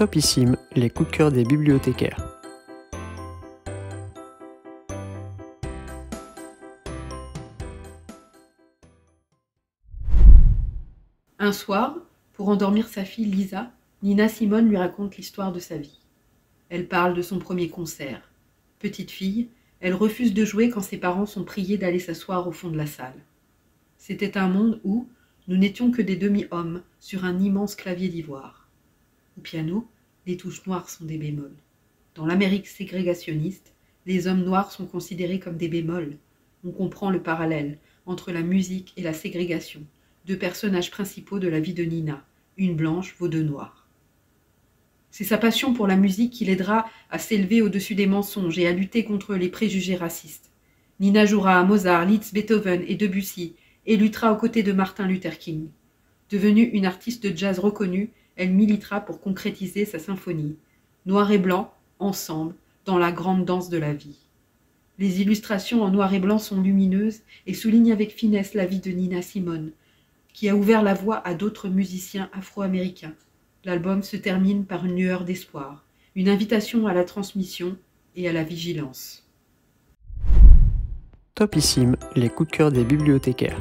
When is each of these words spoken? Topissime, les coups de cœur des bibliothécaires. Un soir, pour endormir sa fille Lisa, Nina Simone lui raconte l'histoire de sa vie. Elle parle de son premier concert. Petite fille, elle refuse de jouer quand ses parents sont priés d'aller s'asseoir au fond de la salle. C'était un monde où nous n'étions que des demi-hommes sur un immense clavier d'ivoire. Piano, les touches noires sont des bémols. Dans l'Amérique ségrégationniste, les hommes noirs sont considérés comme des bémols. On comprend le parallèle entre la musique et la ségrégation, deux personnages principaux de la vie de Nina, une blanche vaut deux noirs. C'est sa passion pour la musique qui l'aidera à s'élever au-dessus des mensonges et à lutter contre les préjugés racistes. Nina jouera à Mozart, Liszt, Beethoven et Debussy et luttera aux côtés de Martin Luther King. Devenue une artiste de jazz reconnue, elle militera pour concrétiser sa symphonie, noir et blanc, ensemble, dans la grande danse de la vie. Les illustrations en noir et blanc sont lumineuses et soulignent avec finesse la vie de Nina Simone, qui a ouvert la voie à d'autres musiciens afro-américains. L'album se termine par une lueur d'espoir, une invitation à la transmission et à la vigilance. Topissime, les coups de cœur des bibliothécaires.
Topissime, 0.00 0.56
les 0.74 0.88
coups 0.88 1.10
de 1.10 1.14
cœur 1.14 1.30
des 1.30 1.44
bibliothécaires. 1.44 2.38
Un 11.38 11.52
soir, 11.52 11.98
pour 12.32 12.48
endormir 12.48 12.88
sa 12.88 13.04
fille 13.04 13.26
Lisa, 13.26 13.70
Nina 14.02 14.30
Simone 14.30 14.70
lui 14.70 14.78
raconte 14.78 15.18
l'histoire 15.18 15.52
de 15.52 15.60
sa 15.60 15.76
vie. 15.76 16.00
Elle 16.70 16.88
parle 16.88 17.12
de 17.12 17.20
son 17.20 17.38
premier 17.38 17.68
concert. 17.68 18.22
Petite 18.78 19.10
fille, 19.10 19.50
elle 19.80 19.92
refuse 19.92 20.32
de 20.32 20.46
jouer 20.46 20.70
quand 20.70 20.80
ses 20.80 20.96
parents 20.96 21.26
sont 21.26 21.44
priés 21.44 21.76
d'aller 21.76 21.98
s'asseoir 21.98 22.48
au 22.48 22.52
fond 22.52 22.70
de 22.70 22.78
la 22.78 22.86
salle. 22.86 23.22
C'était 23.98 24.38
un 24.38 24.48
monde 24.48 24.80
où 24.82 25.10
nous 25.46 25.58
n'étions 25.58 25.90
que 25.90 26.00
des 26.00 26.16
demi-hommes 26.16 26.80
sur 27.00 27.26
un 27.26 27.38
immense 27.38 27.74
clavier 27.74 28.08
d'ivoire. 28.08 28.59
Piano, 29.40 29.88
les 30.26 30.36
touches 30.36 30.66
noires 30.66 30.88
sont 30.88 31.04
des 31.04 31.18
bémols. 31.18 31.56
Dans 32.14 32.26
l'Amérique 32.26 32.66
ségrégationniste, 32.66 33.72
les 34.06 34.26
hommes 34.26 34.44
noirs 34.44 34.72
sont 34.72 34.86
considérés 34.86 35.40
comme 35.40 35.56
des 35.56 35.68
bémols. 35.68 36.16
On 36.64 36.70
comprend 36.70 37.10
le 37.10 37.22
parallèle 37.22 37.78
entre 38.06 38.32
la 38.32 38.42
musique 38.42 38.92
et 38.96 39.02
la 39.02 39.12
ségrégation, 39.12 39.82
deux 40.26 40.36
personnages 40.36 40.90
principaux 40.90 41.38
de 41.38 41.48
la 41.48 41.60
vie 41.60 41.74
de 41.74 41.84
Nina, 41.84 42.24
une 42.56 42.76
blanche 42.76 43.14
vaut 43.18 43.28
deux 43.28 43.42
noirs. 43.42 43.88
C'est 45.10 45.24
sa 45.24 45.38
passion 45.38 45.74
pour 45.74 45.86
la 45.86 45.96
musique 45.96 46.32
qui 46.32 46.44
l'aidera 46.44 46.86
à 47.10 47.18
s'élever 47.18 47.62
au-dessus 47.62 47.94
des 47.94 48.06
mensonges 48.06 48.58
et 48.58 48.66
à 48.66 48.72
lutter 48.72 49.04
contre 49.04 49.34
les 49.34 49.48
préjugés 49.48 49.96
racistes. 49.96 50.50
Nina 51.00 51.24
jouera 51.24 51.58
à 51.58 51.64
Mozart, 51.64 52.04
Liszt, 52.04 52.32
Beethoven 52.34 52.84
et 52.86 52.94
Debussy 52.94 53.56
et 53.86 53.96
luttera 53.96 54.32
aux 54.32 54.36
côtés 54.36 54.62
de 54.62 54.72
Martin 54.72 55.06
Luther 55.06 55.38
King. 55.38 55.68
Devenue 56.30 56.62
une 56.62 56.86
artiste 56.86 57.26
de 57.26 57.36
jazz 57.36 57.58
reconnue, 57.58 58.10
elle 58.40 58.52
militera 58.52 59.02
pour 59.02 59.20
concrétiser 59.20 59.84
sa 59.84 59.98
symphonie, 59.98 60.56
noir 61.04 61.30
et 61.30 61.36
blanc, 61.36 61.74
ensemble, 61.98 62.54
dans 62.86 62.96
la 62.96 63.12
grande 63.12 63.44
danse 63.44 63.68
de 63.68 63.76
la 63.76 63.92
vie. 63.92 64.16
Les 64.98 65.20
illustrations 65.20 65.82
en 65.82 65.90
noir 65.90 66.14
et 66.14 66.20
blanc 66.20 66.38
sont 66.38 66.62
lumineuses 66.62 67.20
et 67.46 67.52
soulignent 67.52 67.92
avec 67.92 68.12
finesse 68.12 68.54
la 68.54 68.64
vie 68.64 68.80
de 68.80 68.90
Nina 68.92 69.20
Simone, 69.20 69.72
qui 70.32 70.48
a 70.48 70.56
ouvert 70.56 70.82
la 70.82 70.94
voie 70.94 71.18
à 71.26 71.34
d'autres 71.34 71.68
musiciens 71.68 72.30
afro-américains. 72.32 73.14
L'album 73.66 74.02
se 74.02 74.16
termine 74.16 74.64
par 74.64 74.86
une 74.86 74.96
lueur 74.96 75.26
d'espoir, 75.26 75.84
une 76.14 76.30
invitation 76.30 76.86
à 76.86 76.94
la 76.94 77.04
transmission 77.04 77.76
et 78.16 78.26
à 78.26 78.32
la 78.32 78.42
vigilance. 78.42 79.28
Topissime, 81.34 81.96
les 82.16 82.30
coups 82.30 82.50
de 82.50 82.56
cœur 82.56 82.72
des 82.72 82.84
bibliothécaires. 82.84 83.60